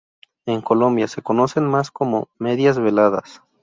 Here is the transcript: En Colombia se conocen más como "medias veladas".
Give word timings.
En 0.47 0.61
Colombia 0.61 1.07
se 1.07 1.21
conocen 1.21 1.65
más 1.67 1.91
como 1.91 2.27
"medias 2.39 2.79
veladas". 2.79 3.43